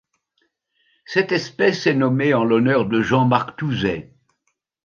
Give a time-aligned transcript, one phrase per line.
[1.05, 4.11] Cette espèce est nommée en l'honneur de Jean-Marc Touzet.